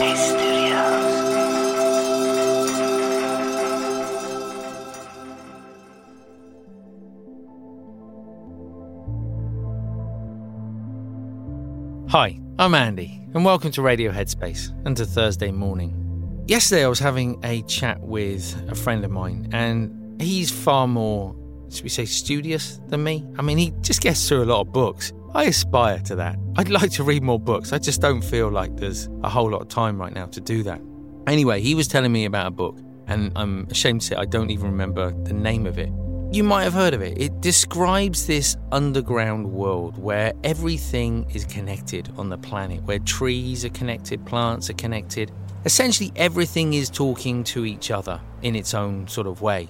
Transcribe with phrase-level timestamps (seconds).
[0.00, 0.06] Hi,
[12.58, 16.44] I'm Andy, and welcome to Radio Headspace and to Thursday morning.
[16.46, 21.36] Yesterday, I was having a chat with a friend of mine, and he's far more,
[21.68, 23.26] should we say, studious than me.
[23.36, 25.12] I mean, he just gets through a lot of books.
[25.34, 26.36] I aspire to that.
[26.56, 27.72] I'd like to read more books.
[27.72, 30.62] I just don't feel like there's a whole lot of time right now to do
[30.64, 30.80] that.
[31.26, 34.50] Anyway, he was telling me about a book, and I'm ashamed to say I don't
[34.50, 35.90] even remember the name of it.
[36.32, 37.20] You might have heard of it.
[37.20, 43.70] It describes this underground world where everything is connected on the planet, where trees are
[43.70, 45.32] connected, plants are connected.
[45.64, 49.68] Essentially, everything is talking to each other in its own sort of way.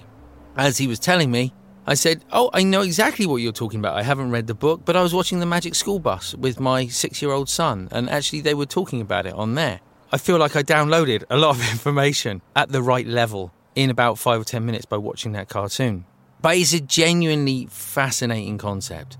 [0.55, 1.51] As he was telling me,
[1.87, 3.97] I said, Oh, I know exactly what you're talking about.
[3.97, 6.87] I haven't read the book, but I was watching The Magic School Bus with my
[6.87, 9.79] six year old son, and actually, they were talking about it on there.
[10.11, 14.19] I feel like I downloaded a lot of information at the right level in about
[14.19, 16.05] five or ten minutes by watching that cartoon.
[16.41, 19.17] But it's a genuinely fascinating concept.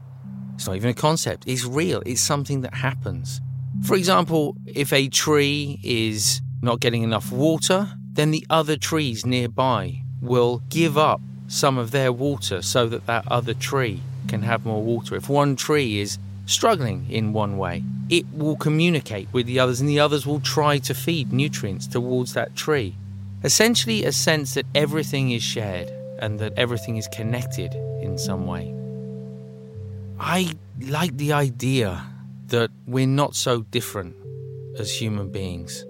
[0.55, 3.41] It's not even a concept, it's real, it's something that happens.
[3.83, 10.03] For example, if a tree is not getting enough water, then the other trees nearby
[10.21, 14.81] will give up some of their water so that that other tree can have more
[14.81, 15.15] water.
[15.17, 19.89] If one tree is struggling in one way, it will communicate with the others and
[19.89, 22.95] the others will try to feed nutrients towards that tree.
[23.43, 28.73] Essentially, a sense that everything is shared and that everything is connected in some way.
[30.19, 32.01] I like the idea
[32.47, 34.15] that we're not so different
[34.79, 35.83] as human beings.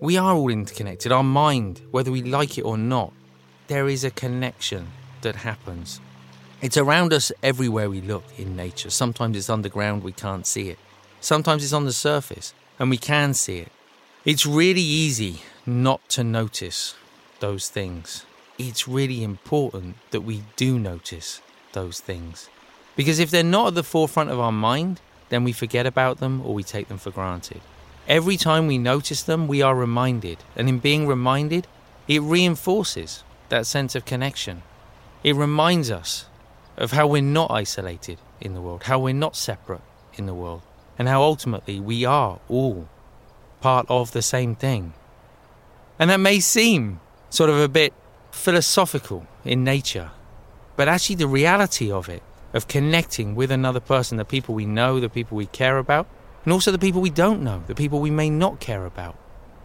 [0.00, 1.12] We are all interconnected.
[1.12, 3.12] Our mind, whether we like it or not,
[3.68, 4.88] there is a connection
[5.20, 6.00] that happens.
[6.62, 8.90] It's around us everywhere we look in nature.
[8.90, 10.78] Sometimes it's underground, we can't see it.
[11.20, 13.70] Sometimes it's on the surface, and we can see it.
[14.24, 16.94] It's really easy not to notice
[17.40, 18.24] those things.
[18.56, 21.42] It's really important that we do notice
[21.72, 22.48] those things.
[22.96, 26.40] Because if they're not at the forefront of our mind, then we forget about them
[26.44, 27.60] or we take them for granted.
[28.08, 31.66] Every time we notice them, we are reminded, and in being reminded,
[32.08, 34.62] it reinforces that sense of connection.
[35.24, 36.26] It reminds us
[36.76, 39.80] of how we're not isolated in the world, how we're not separate
[40.14, 40.62] in the world,
[40.98, 42.88] and how ultimately we are all
[43.60, 44.92] part of the same thing.
[45.98, 47.00] And that may seem
[47.30, 47.92] sort of a bit
[48.30, 50.10] philosophical in nature,
[50.76, 52.22] but actually, the reality of it,
[52.54, 56.06] of connecting with another person, the people we know, the people we care about,
[56.44, 59.18] and also the people we don't know, the people we may not care about,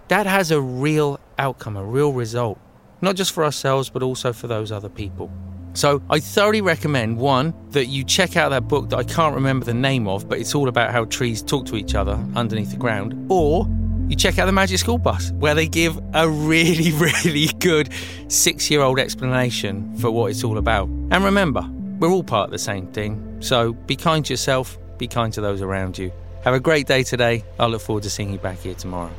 [0.07, 2.59] that has a real outcome, a real result,
[3.03, 5.31] not just for ourselves, but also for those other people.
[5.73, 9.65] So I thoroughly recommend one that you check out that book that I can't remember
[9.65, 12.77] the name of, but it's all about how trees talk to each other underneath the
[12.77, 13.67] ground, or
[14.07, 16.91] you check out the Magic School Bus, where they give a really,
[17.23, 17.89] really good
[18.27, 20.87] six year old explanation for what it's all about.
[20.87, 21.67] And remember,
[21.99, 25.41] we're all part of the same thing, so be kind to yourself, be kind to
[25.41, 26.11] those around you.
[26.43, 27.43] Have a great day today.
[27.59, 29.11] I look forward to seeing you back here tomorrow.